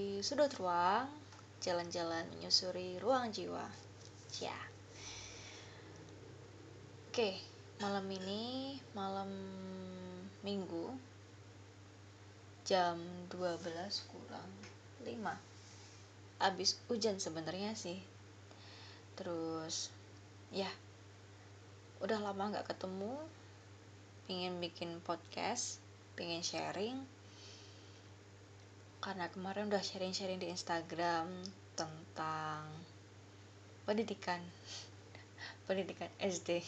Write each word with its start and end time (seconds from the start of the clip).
di 0.00 0.24
sudut 0.24 0.48
ruang 0.56 1.04
jalan-jalan 1.60 2.24
menyusuri 2.32 2.96
ruang 3.04 3.28
jiwa. 3.28 3.68
Ya. 4.40 4.56
Oke, 7.12 7.36
malam 7.84 8.08
ini 8.08 8.80
malam 8.96 9.28
Minggu 10.40 10.88
jam 12.64 12.96
12 13.28 13.60
kurang 14.08 14.48
5. 15.04 15.20
Abis 16.48 16.80
hujan 16.88 17.20
sebenarnya 17.20 17.76
sih. 17.76 18.00
Terus 19.20 19.92
ya 20.48 20.72
udah 22.00 22.24
lama 22.24 22.56
nggak 22.56 22.72
ketemu 22.72 23.20
ingin 24.32 24.64
bikin 24.64 25.04
podcast 25.04 25.76
pengen 26.16 26.40
sharing 26.40 27.19
karena 29.00 29.32
kemarin 29.32 29.72
udah 29.72 29.80
sharing-sharing 29.80 30.36
di 30.36 30.52
Instagram 30.52 31.24
tentang 31.72 32.68
pendidikan 33.88 34.44
pendidikan 35.66 36.12
SD 36.20 36.60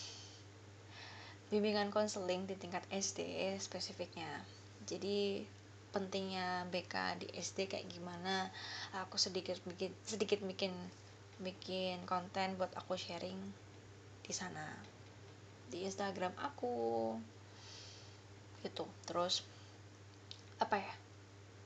bimbingan 1.53 1.93
konseling 1.93 2.49
di 2.49 2.57
tingkat 2.57 2.81
SD 2.89 3.21
spesifiknya. 3.61 4.41
Jadi 4.89 5.45
pentingnya 5.93 6.65
BK 6.73 7.21
di 7.21 7.29
SD 7.37 7.69
kayak 7.69 7.93
gimana 7.93 8.49
aku 8.97 9.21
sedikit 9.21 9.61
bikin 9.69 9.93
sedikit 10.01 10.41
bikin 10.41 10.73
bikin 11.45 12.01
konten 12.09 12.57
buat 12.57 12.73
aku 12.73 12.97
sharing 12.97 13.37
di 14.25 14.33
sana. 14.33 14.65
Di 15.69 15.85
Instagram 15.85 16.33
aku. 16.41 17.13
Gitu. 18.65 18.89
Terus 19.05 19.45
apa 20.57 20.81
ya? 20.81 20.95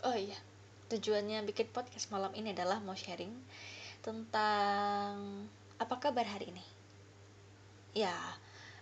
Oh 0.02 0.18
iya 0.18 0.55
tujuannya 0.86 1.42
bikin 1.50 1.66
podcast 1.74 2.14
malam 2.14 2.30
ini 2.38 2.54
adalah 2.54 2.78
mau 2.78 2.94
sharing 2.94 3.34
tentang 4.06 5.42
apa 5.82 5.94
kabar 5.98 6.22
hari 6.22 6.54
ini. 6.54 6.64
Ya 7.90 8.14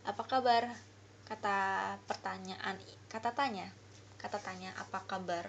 apa 0.04 0.20
kabar? 0.28 0.68
Kata 1.24 1.96
pertanyaan 2.04 2.76
kata 3.08 3.32
tanya. 3.32 3.72
Kata 4.20 4.36
tanya 4.36 4.76
apa 4.76 5.00
kabar? 5.08 5.48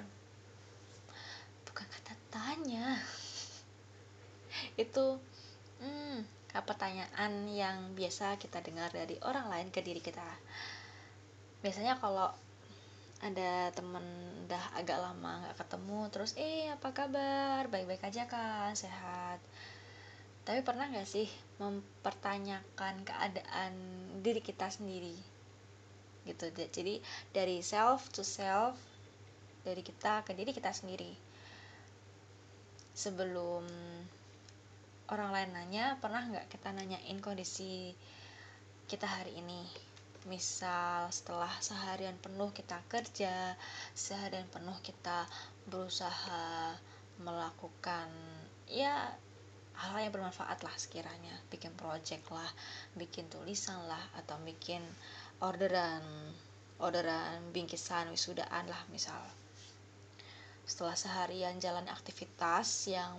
Bukan 1.67 1.88
kata 1.92 2.14
tanya. 2.31 2.95
Itu 4.83 5.20
hmm, 5.83 6.23
pertanyaan 6.64 7.52
yang 7.52 7.92
biasa 8.00 8.39
kita 8.39 8.64
dengar 8.64 8.95
dari 8.95 9.20
orang 9.28 9.52
lain 9.52 9.67
ke 9.76 9.83
diri 9.83 10.00
kita. 10.00 10.23
Biasanya 11.59 12.00
kalau 12.00 12.31
ada 13.23 13.71
temen 13.71 14.03
udah 14.45 14.63
agak 14.75 14.99
lama 14.99 15.41
nggak 15.41 15.58
ketemu 15.63 15.99
terus 16.11 16.31
eh 16.35 16.67
apa 16.69 16.91
kabar? 16.91 17.66
Baik-baik 17.71 18.03
aja 18.03 18.27
kan 18.27 18.75
sehat. 18.75 19.39
Tapi 20.45 20.61
pernah 20.61 20.91
nggak 20.91 21.08
sih 21.08 21.25
mempertanyakan 21.58 23.02
keadaan 23.08 23.73
diri 24.19 24.43
kita 24.43 24.67
sendiri? 24.67 25.16
Gitu 26.27 26.45
jadi 26.53 26.99
dari 27.31 27.63
self 27.63 28.11
to 28.11 28.21
self 28.21 28.75
dari 29.66 29.81
kita 29.81 30.21
ke 30.27 30.36
diri 30.36 30.52
kita 30.52 30.75
sendiri. 30.75 31.16
Sebelum 32.95 33.66
orang 35.09 35.30
lain 35.33 35.49
nanya 35.53 35.97
pernah 36.02 36.21
nggak 36.25 36.49
kita 36.49 36.73
nanyain 36.73 37.17
kondisi 37.21 37.93
kita 38.86 39.09
hari 39.09 39.37
ini 39.42 39.65
misal 40.25 41.09
setelah 41.13 41.49
seharian 41.61 42.17
penuh 42.17 42.49
kita 42.49 42.81
kerja 42.89 43.53
seharian 43.93 44.49
penuh 44.49 44.73
kita 44.81 45.30
berusaha 45.69 46.73
melakukan 47.21 48.09
ya 48.65 49.14
hal 49.75 49.95
yang 49.99 50.14
bermanfaat 50.15 50.64
lah 50.64 50.75
sekiranya. 50.80 51.35
Bikin 51.52 51.75
project 51.75 52.25
lah 52.31 52.47
bikin 52.95 53.27
tulisan 53.27 53.77
lah 53.85 54.02
atau 54.17 54.39
bikin 54.43 54.81
orderan 55.43 56.03
orderan 56.80 57.52
bingkisan 57.52 58.11
wisudaan 58.11 58.67
lah 58.67 58.81
misal. 58.91 59.19
Setelah 60.65 60.97
seharian 60.97 61.61
jalan 61.61 61.85
aktivitas 61.91 62.89
yang 62.89 63.15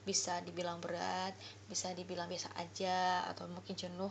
bisa 0.00 0.40
dibilang 0.40 0.80
berat 0.80 1.36
bisa 1.68 1.92
dibilang 1.92 2.24
biasa 2.24 2.48
aja 2.56 3.28
atau 3.28 3.44
mungkin 3.52 3.76
jenuh 3.76 4.08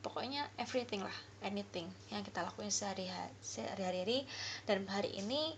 pokoknya 0.00 0.46
everything 0.56 1.02
lah 1.02 1.18
anything 1.42 1.86
yang 2.10 2.22
kita 2.22 2.42
lakuin 2.46 2.70
sehari-hari 2.70 4.22
dan 4.66 4.86
hari 4.86 5.14
ini 5.18 5.54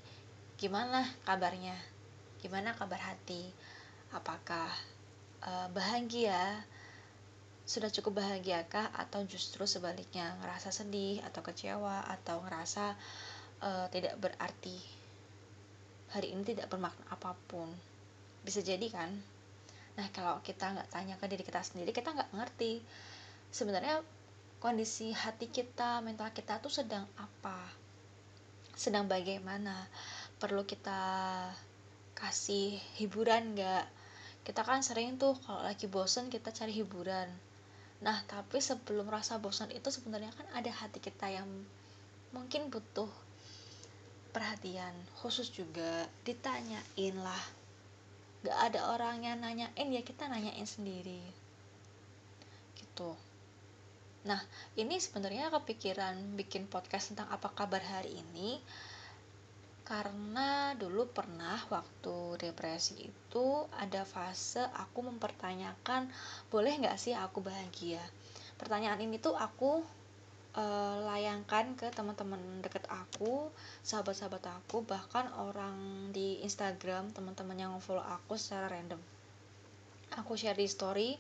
gimana 0.61 1.09
kabarnya? 1.25 1.73
Gimana 2.45 2.77
kabar 2.77 3.01
hati? 3.01 3.49
Apakah 4.13 4.69
uh, 5.41 5.73
bahagia? 5.73 6.61
Sudah 7.65 7.89
cukup 7.89 8.21
bahagiakah? 8.21 8.93
Atau 8.93 9.25
justru 9.25 9.65
sebaliknya 9.65 10.37
ngerasa 10.45 10.69
sedih 10.69 11.25
atau 11.25 11.41
kecewa 11.41 12.05
atau 12.05 12.45
ngerasa 12.45 12.93
uh, 13.65 13.89
tidak 13.89 14.21
berarti 14.21 14.77
hari 16.13 16.37
ini 16.37 16.45
tidak 16.45 16.69
bermakna 16.69 17.09
apa 17.09 17.33
pun? 17.49 17.73
Bisa 18.45 18.61
jadi 18.61 18.85
kan? 18.93 19.09
Nah 19.97 20.13
kalau 20.13 20.45
kita 20.45 20.77
nggak 20.77 20.93
tanya 20.93 21.17
ke 21.17 21.25
diri 21.25 21.41
kita 21.41 21.65
sendiri 21.65 21.97
kita 21.97 22.13
nggak 22.13 22.37
ngerti. 22.37 22.85
Sebenarnya 23.49 24.05
kondisi 24.61 25.11
hati 25.17 25.49
kita, 25.49 26.05
mental 26.05 26.31
kita 26.37 26.61
tuh 26.61 26.71
sedang 26.71 27.09
apa? 27.17 27.59
Sedang 28.77 29.09
bagaimana? 29.09 29.89
Perlu 30.37 30.69
kita 30.69 31.01
kasih 32.13 32.77
hiburan 33.01 33.57
nggak? 33.57 33.85
Kita 34.45 34.61
kan 34.63 34.85
sering 34.85 35.17
tuh 35.17 35.35
kalau 35.43 35.65
lagi 35.65 35.89
bosen 35.89 36.29
kita 36.29 36.53
cari 36.53 36.77
hiburan. 36.77 37.29
Nah, 38.01 38.21
tapi 38.29 38.61
sebelum 38.61 39.09
rasa 39.09 39.41
bosan 39.41 39.73
itu 39.73 39.89
sebenarnya 39.89 40.33
kan 40.33 40.47
ada 40.53 40.69
hati 40.73 41.01
kita 41.01 41.29
yang 41.29 41.49
mungkin 42.31 42.71
butuh 42.71 43.11
perhatian 44.31 44.95
khusus 45.19 45.51
juga 45.51 46.07
ditanyain 46.23 47.17
lah 47.19 47.43
gak 48.47 48.73
ada 48.73 48.95
orang 48.95 49.27
yang 49.27 49.43
nanyain 49.43 49.89
ya 49.91 50.01
kita 50.07 50.31
nanyain 50.31 50.65
sendiri 50.65 51.21
gitu 52.79 53.13
Nah, 54.21 54.41
ini 54.77 55.01
sebenarnya 55.01 55.49
kepikiran 55.49 56.37
bikin 56.37 56.69
podcast 56.69 57.17
tentang 57.17 57.33
apa 57.33 57.49
kabar 57.57 57.81
hari 57.81 58.21
ini 58.21 58.61
karena 59.91 60.77
dulu 60.79 61.09
pernah 61.11 61.59
waktu 61.67 62.39
depresi 62.39 63.11
itu 63.11 63.47
ada 63.75 64.07
fase 64.07 64.63
aku 64.79 65.03
mempertanyakan 65.03 66.07
boleh 66.47 66.79
nggak 66.85 67.01
sih 67.01 67.17
aku 67.17 67.43
bahagia. 67.43 67.99
Pertanyaan 68.55 69.03
ini 69.03 69.19
tuh 69.19 69.35
aku 69.35 69.83
e, 70.53 70.65
layangkan 71.11 71.75
ke 71.75 71.89
teman-teman 71.91 72.39
deket 72.63 72.87
aku, 72.87 73.51
sahabat-sahabat 73.83 74.63
aku, 74.63 74.85
bahkan 74.87 75.27
orang 75.41 76.13
di 76.15 76.39
Instagram, 76.45 77.11
teman-teman 77.11 77.59
yang 77.59 77.73
follow 77.83 78.05
aku 78.05 78.39
secara 78.39 78.71
random. 78.71 79.01
Aku 80.23 80.39
share 80.39 80.61
di 80.61 80.71
story, 80.71 81.19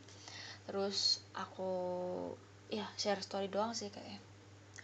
terus 0.69 1.25
aku 1.34 1.72
ya 2.71 2.87
share 2.95 3.21
story 3.21 3.51
doang 3.51 3.75
sih 3.75 3.91
kayak 3.91 4.23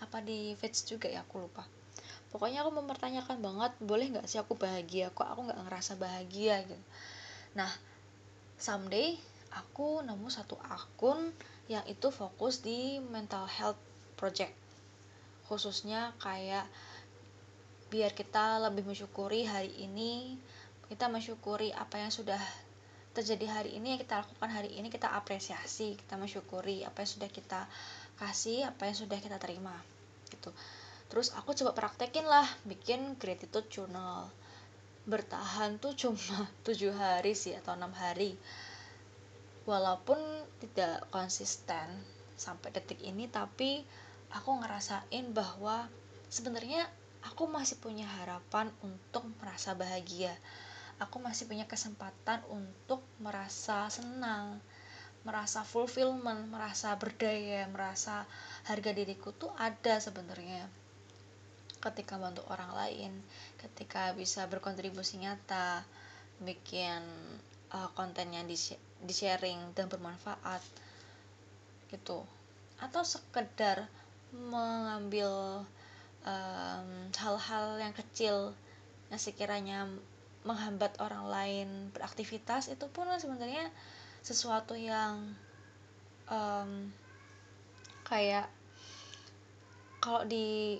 apa 0.02 0.20
di 0.20 0.52
feeds 0.58 0.84
juga 0.84 1.06
ya 1.08 1.22
aku 1.22 1.46
lupa. 1.46 1.64
Pokoknya 2.28 2.66
aku 2.66 2.74
mempertanyakan 2.74 3.38
banget 3.40 3.72
boleh 3.80 4.12
nggak 4.12 4.26
sih 4.28 4.42
aku 4.42 4.58
bahagia? 4.58 5.08
Kok 5.14 5.24
aku 5.24 5.40
nggak 5.48 5.60
ngerasa 5.70 5.96
bahagia 5.96 6.66
gitu? 6.66 6.84
Nah 7.56 7.70
someday 8.60 9.16
aku 9.54 10.04
nemu 10.04 10.28
satu 10.28 10.58
akun 10.60 11.32
yang 11.70 11.86
itu 11.88 12.12
fokus 12.12 12.60
di 12.60 13.00
mental 13.00 13.48
health 13.48 13.80
project. 14.20 14.52
Khususnya 15.46 16.12
kayak 16.20 16.66
biar 17.86 18.12
kita 18.12 18.58
lebih 18.66 18.82
mensyukuri 18.82 19.46
hari 19.46 19.70
ini 19.78 20.34
kita 20.90 21.06
mensyukuri 21.06 21.70
apa 21.74 22.02
yang 22.02 22.10
sudah 22.10 22.38
terjadi 23.16 23.48
hari 23.48 23.70
ini 23.80 23.96
yang 23.96 24.00
kita 24.04 24.20
lakukan 24.20 24.52
hari 24.52 24.76
ini 24.76 24.92
kita 24.92 25.08
apresiasi 25.16 25.96
kita 25.96 26.20
mensyukuri 26.20 26.84
apa 26.84 27.00
yang 27.00 27.10
sudah 27.16 27.30
kita 27.32 27.64
kasih 28.20 28.68
apa 28.68 28.84
yang 28.84 28.96
sudah 28.96 29.16
kita 29.16 29.40
terima 29.40 29.72
gitu. 30.28 30.52
Terus 31.08 31.32
aku 31.32 31.56
coba 31.56 31.72
praktekin 31.72 32.28
lah 32.28 32.44
bikin 32.68 33.16
gratitude 33.16 33.64
journal. 33.72 34.28
Bertahan 35.08 35.80
tuh 35.80 35.96
cuma 35.96 36.44
tujuh 36.66 36.92
hari 36.92 37.32
sih 37.32 37.56
atau 37.56 37.72
enam 37.72 37.94
hari. 37.96 38.36
Walaupun 39.64 40.20
tidak 40.60 41.08
konsisten 41.08 41.88
sampai 42.36 42.68
detik 42.68 43.00
ini 43.00 43.32
tapi 43.32 43.80
aku 44.28 44.60
ngerasain 44.60 45.32
bahwa 45.32 45.88
sebenarnya 46.28 46.84
aku 47.24 47.48
masih 47.48 47.80
punya 47.80 48.04
harapan 48.04 48.68
untuk 48.84 49.24
merasa 49.40 49.72
bahagia 49.72 50.36
aku 50.96 51.20
masih 51.20 51.44
punya 51.44 51.68
kesempatan 51.68 52.40
untuk 52.48 53.04
merasa 53.20 53.88
senang 53.92 54.60
merasa 55.26 55.66
fulfillment 55.66 56.46
merasa 56.54 56.94
berdaya 56.94 57.66
merasa 57.66 58.22
harga 58.70 58.94
diriku 58.94 59.34
tuh 59.34 59.50
ada 59.58 59.98
sebenarnya. 59.98 60.70
Ketika 61.82 62.14
bantu 62.16 62.46
orang 62.46 62.72
lain 62.72 63.12
ketika 63.58 64.14
bisa 64.14 64.46
berkontribusi 64.46 65.18
nyata 65.18 65.82
bikin 66.38 67.02
uh, 67.74 67.90
kontennya 67.98 68.46
di, 68.46 68.54
di 69.02 69.14
sharing 69.14 69.74
dan 69.74 69.90
bermanfaat 69.90 70.62
gitu. 71.90 72.22
Atau 72.78 73.02
sekedar 73.02 73.90
mengambil 74.30 75.64
hal-hal 77.14 77.66
um, 77.78 77.82
yang 77.82 77.94
kecil 77.94 78.50
yang 79.10 79.20
sekiranya 79.22 79.86
menghambat 80.46 80.96
orang 81.02 81.26
lain 81.26 81.68
beraktivitas 81.90 82.70
itu 82.70 82.86
pun 82.94 83.10
sebenarnya 83.18 83.68
sesuatu 84.22 84.78
yang 84.78 85.34
um, 86.30 86.90
kayak 88.06 88.46
kalau 89.98 90.22
di 90.22 90.78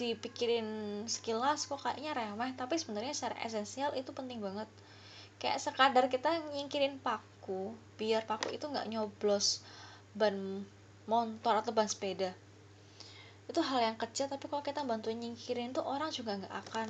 dipikirin 0.00 1.04
sekilas 1.04 1.68
kok 1.68 1.84
kayaknya 1.84 2.16
remeh 2.16 2.56
tapi 2.56 2.80
sebenarnya 2.80 3.12
secara 3.12 3.36
esensial 3.44 3.92
itu 3.92 4.12
penting 4.16 4.40
banget. 4.40 4.68
Kayak 5.40 5.60
sekadar 5.60 6.08
kita 6.08 6.40
nyingkirin 6.56 7.00
paku 7.00 7.76
biar 8.00 8.24
paku 8.24 8.52
itu 8.52 8.64
nggak 8.64 8.88
nyoblos 8.88 9.60
ban 10.16 10.64
motor 11.04 11.60
atau 11.60 11.72
ban 11.76 11.88
sepeda. 11.88 12.32
Itu 13.44 13.60
hal 13.60 13.92
yang 13.92 13.96
kecil 14.00 14.32
tapi 14.32 14.48
kalau 14.48 14.64
kita 14.64 14.84
bantuin 14.88 15.20
nyingkirin 15.20 15.76
tuh 15.76 15.84
orang 15.84 16.08
juga 16.12 16.40
nggak 16.40 16.54
akan 16.68 16.88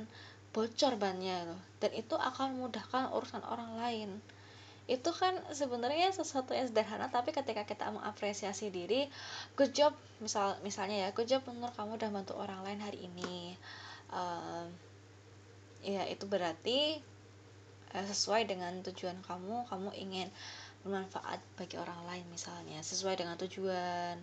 bocor 0.51 0.99
bannya 0.99 1.47
loh 1.47 1.61
dan 1.79 1.91
itu 1.95 2.15
akan 2.15 2.59
memudahkan 2.59 3.11
urusan 3.15 3.43
orang 3.47 3.79
lain. 3.79 4.09
Itu 4.85 5.15
kan 5.15 5.39
sebenarnya 5.55 6.11
sesuatu 6.11 6.51
yang 6.51 6.67
sederhana 6.67 7.07
tapi 7.07 7.31
ketika 7.31 7.63
kita 7.63 7.87
mengapresiasi 7.87 8.67
diri 8.67 9.07
good 9.55 9.71
job 9.71 9.95
misal 10.19 10.59
misalnya 10.67 11.07
ya 11.07 11.09
good 11.15 11.31
job 11.31 11.39
menurut 11.47 11.71
kamu 11.79 11.95
udah 11.95 12.09
bantu 12.11 12.33
orang 12.35 12.59
lain 12.67 12.79
hari 12.83 13.07
ini. 13.07 13.55
Uh, 14.11 14.67
ya 15.81 16.03
itu 16.11 16.27
berarti 16.27 16.99
uh, 17.95 18.05
sesuai 18.05 18.51
dengan 18.51 18.83
tujuan 18.83 19.23
kamu 19.23 19.71
kamu 19.71 19.89
ingin 19.95 20.27
bermanfaat 20.83 21.39
bagi 21.55 21.79
orang 21.79 22.03
lain 22.09 22.25
misalnya 22.27 22.83
sesuai 22.83 23.15
dengan 23.15 23.39
tujuan. 23.39 24.19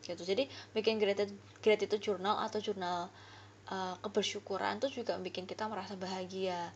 Gitu. 0.00 0.24
Jadi 0.24 0.48
bikin 0.72 0.96
gratitude 0.96 1.36
gratitude 1.60 2.00
jurnal 2.00 2.40
atau 2.40 2.56
jurnal 2.56 3.12
uh, 3.70 3.96
kebersyukuran 4.02 4.82
itu 4.82 5.02
juga 5.02 5.16
bikin 5.16 5.46
kita 5.46 5.70
merasa 5.70 5.94
bahagia. 5.96 6.74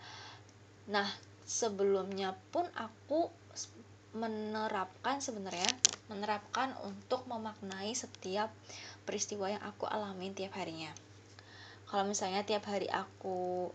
Nah 0.88 1.06
sebelumnya 1.44 2.32
pun 2.54 2.64
aku 2.72 3.28
menerapkan 4.14 5.18
sebenarnya 5.18 5.68
menerapkan 6.06 6.70
untuk 6.86 7.26
memaknai 7.26 7.90
setiap 7.92 8.54
peristiwa 9.02 9.50
yang 9.50 9.62
aku 9.66 9.90
alami 9.90 10.30
tiap 10.30 10.54
harinya. 10.54 10.94
Kalau 11.90 12.06
misalnya 12.06 12.46
tiap 12.46 12.64
hari 12.70 12.86
aku 12.88 13.68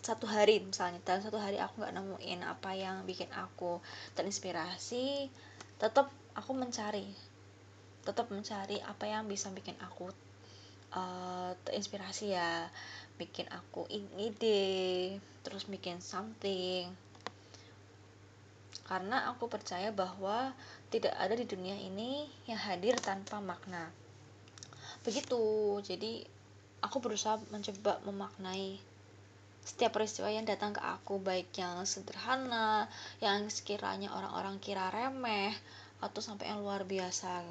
satu 0.00 0.24
hari 0.24 0.64
misalnya 0.64 0.96
dalam 1.04 1.20
satu 1.20 1.36
hari 1.36 1.60
aku 1.60 1.84
nggak 1.84 1.92
nemuin 1.92 2.40
apa 2.40 2.72
yang 2.72 3.04
bikin 3.04 3.28
aku 3.36 3.84
terinspirasi 4.16 5.28
tetap 5.76 6.08
aku 6.32 6.56
mencari 6.56 7.04
tetap 8.00 8.32
mencari 8.32 8.80
apa 8.80 9.04
yang 9.04 9.28
bisa 9.28 9.52
bikin 9.52 9.76
aku 9.76 10.08
uh, 10.94 11.52
terinspirasi 11.66 12.34
ya 12.34 12.68
bikin 13.20 13.46
aku 13.52 13.84
ide 13.90 15.16
terus 15.44 15.68
bikin 15.68 16.00
something 16.00 16.88
karena 18.90 19.30
aku 19.30 19.46
percaya 19.46 19.94
bahwa 19.94 20.50
tidak 20.90 21.14
ada 21.14 21.38
di 21.38 21.46
dunia 21.46 21.78
ini 21.78 22.26
yang 22.50 22.58
hadir 22.58 22.98
tanpa 22.98 23.38
makna. 23.38 23.86
Begitu, 25.06 25.38
jadi 25.86 26.26
aku 26.82 26.98
berusaha 26.98 27.38
mencoba 27.54 28.02
memaknai 28.02 28.82
setiap 29.62 29.94
peristiwa 29.94 30.26
yang 30.26 30.42
datang 30.42 30.74
ke 30.74 30.82
aku, 30.82 31.22
baik 31.22 31.54
yang 31.54 31.86
sederhana, 31.86 32.90
yang 33.22 33.46
sekiranya 33.46 34.10
orang-orang 34.10 34.58
kira 34.58 34.90
remeh, 34.90 35.54
atau 36.02 36.18
sampai 36.18 36.50
yang 36.50 36.58
luar 36.64 36.82
biasa. 36.82 37.46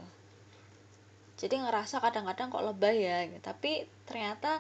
Jadi 1.40 1.56
ngerasa 1.56 2.04
kadang-kadang 2.04 2.52
kok 2.52 2.68
lebay 2.68 3.08
ya, 3.08 3.24
tapi 3.40 3.88
ternyata 4.04 4.60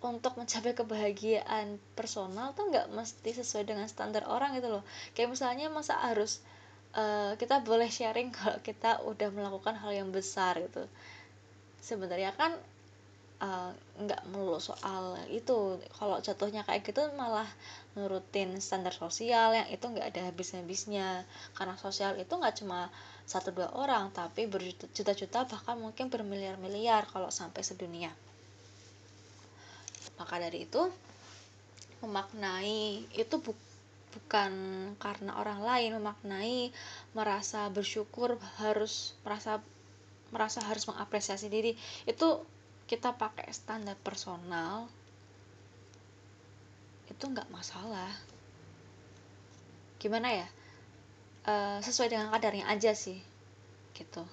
untuk 0.00 0.36
mencapai 0.40 0.72
kebahagiaan 0.72 1.80
personal 1.96 2.56
tuh 2.56 2.68
nggak 2.68 2.92
mesti 2.92 3.30
sesuai 3.40 3.68
dengan 3.68 3.84
standar 3.88 4.24
orang 4.28 4.56
gitu 4.56 4.72
loh. 4.72 4.84
Kayak 5.12 5.36
misalnya 5.36 5.68
masa 5.68 6.00
harus 6.00 6.40
uh, 6.96 7.36
kita 7.36 7.60
boleh 7.60 7.88
sharing 7.92 8.32
kalau 8.36 8.56
kita 8.64 9.04
udah 9.04 9.28
melakukan 9.32 9.76
hal 9.76 9.92
yang 9.92 10.08
besar 10.12 10.56
gitu. 10.60 10.88
Sebenarnya 11.84 12.32
kan 12.36 12.56
uh, 13.42 13.72
nggak 13.98 14.22
melulu 14.30 14.60
soal 14.62 15.18
itu. 15.30 15.80
Kalau 15.96 16.20
jatuhnya 16.20 16.62
kayak 16.62 16.86
gitu 16.86 17.02
malah 17.18 17.46
nurutin 17.94 18.58
standar 18.58 18.94
sosial 18.94 19.54
yang 19.54 19.68
itu 19.70 19.82
nggak 19.86 20.14
ada 20.14 20.20
habis-habisnya. 20.30 21.26
Karena 21.56 21.74
sosial 21.80 22.14
itu 22.20 22.30
nggak 22.30 22.62
cuma 22.62 22.90
satu 23.24 23.56
dua 23.56 23.72
orang 23.72 24.12
tapi 24.12 24.44
berjuta-juta 24.44 25.48
bahkan 25.48 25.80
mungkin 25.80 26.12
bermiliar-miliar 26.12 27.08
kalau 27.08 27.32
sampai 27.32 27.64
sedunia. 27.64 28.12
Maka 30.20 30.38
dari 30.38 30.68
itu 30.68 30.82
memaknai 32.04 33.08
itu 33.16 33.34
bu 33.40 33.56
bukan 34.14 34.52
karena 35.02 35.34
orang 35.42 35.66
lain 35.66 35.98
memaknai 35.98 36.70
merasa 37.18 37.66
bersyukur 37.66 38.38
harus 38.62 39.18
merasa 39.26 39.58
merasa 40.30 40.62
harus 40.62 40.86
mengapresiasi 40.86 41.50
diri. 41.50 41.74
Itu 42.06 42.46
kita 42.84 43.16
pakai 43.16 43.48
standar 43.48 43.96
personal 43.96 44.84
itu 47.08 47.24
nggak 47.24 47.48
masalah. 47.48 48.12
Gimana 49.96 50.28
ya? 50.28 50.48
E, 51.48 51.54
sesuai 51.80 52.12
dengan 52.12 52.28
kadarnya 52.28 52.68
aja 52.68 52.92
sih 52.92 53.16
gitu. 53.96 54.24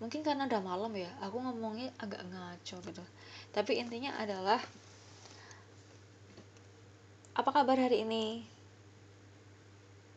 Mungkin 0.00 0.20
karena 0.24 0.48
udah 0.48 0.62
malam 0.64 0.92
ya 0.96 1.08
aku 1.20 1.40
ngomongnya 1.40 1.92
agak 2.00 2.24
ngaco 2.24 2.76
gitu. 2.80 3.04
Tapi 3.52 3.72
intinya 3.80 4.16
adalah 4.16 4.60
apa 7.36 7.50
kabar 7.52 7.76
hari 7.76 8.04
ini? 8.06 8.48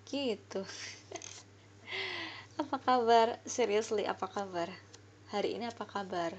Gitu. 0.07 0.63
Apa 2.57 2.81
kabar? 2.81 3.37
Seriously 3.45 4.09
apa 4.09 4.25
kabar 4.25 4.65
hari 5.27 5.59
ini 5.59 5.67
apa 5.67 5.83
kabar? 5.83 6.31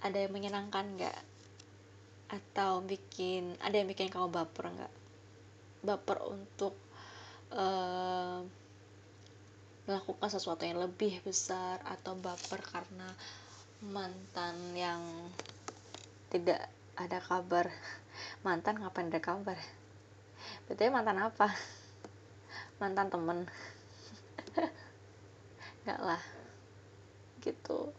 Ada 0.00 0.24
yang 0.24 0.32
menyenangkan 0.32 0.96
nggak? 0.96 1.20
Atau 2.32 2.80
bikin 2.88 3.60
ada 3.60 3.76
yang 3.76 3.92
bikin 3.92 4.08
kamu 4.08 4.32
baper 4.32 4.72
nggak? 4.72 4.94
Baper 5.84 6.18
untuk 6.24 6.72
uh, 7.52 8.40
melakukan 9.84 10.30
sesuatu 10.32 10.64
yang 10.64 10.80
lebih 10.80 11.20
besar 11.20 11.84
atau 11.84 12.16
baper 12.16 12.64
karena 12.64 13.08
mantan 13.84 14.56
yang 14.72 15.04
tidak 16.32 16.72
ada 16.96 17.20
kabar. 17.20 17.68
Mantan 18.44 18.80
ngapain 18.80 19.12
ada 19.12 19.20
kabar? 19.20 19.60
Betul 20.68 20.88
mantan 20.88 21.20
apa? 21.20 21.52
Mantan 22.80 23.12
temen. 23.12 23.44
Nggak 25.84 26.00
lah 26.00 26.39
gitu. 27.40 27.92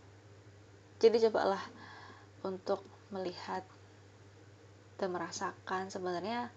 Jadi 1.02 1.18
cobalah 1.28 1.62
untuk 2.46 2.86
melihat 3.10 3.66
dan 5.02 5.10
merasakan 5.10 5.90
sebenarnya 5.90 6.54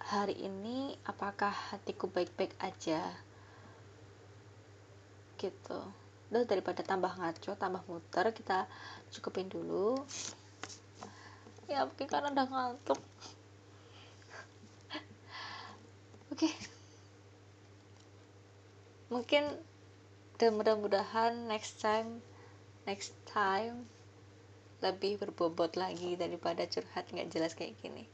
hari 0.00 0.40
ini 0.40 0.96
apakah 1.04 1.52
hatiku 1.52 2.08
baik-baik 2.08 2.56
aja? 2.64 3.04
Gitu. 5.36 5.80
Udah 6.32 6.48
daripada 6.48 6.80
tambah 6.80 7.12
ngaco 7.12 7.52
tambah 7.60 7.84
muter 7.86 8.32
kita 8.32 8.64
cukupin 9.12 9.52
dulu. 9.52 10.00
Ya 11.68 11.84
mungkin 11.84 12.08
karena 12.08 12.32
udah 12.32 12.46
ngantuk. 12.48 12.98
Oke. 16.32 16.48
Okay. 16.48 16.52
mungkin 19.06 19.46
dan 20.36 20.56
mudah-mudahan 20.56 21.48
next 21.48 21.80
time 21.80 22.20
next 22.84 23.16
time 23.24 23.88
lebih 24.84 25.16
berbobot 25.16 25.74
lagi 25.80 26.14
daripada 26.20 26.68
curhat 26.68 27.08
nggak 27.08 27.32
jelas 27.32 27.56
kayak 27.56 27.74
gini. 27.80 28.04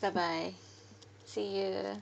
Bye 0.00 0.10
bye 0.10 0.50
see 1.28 1.62
you 1.62 1.96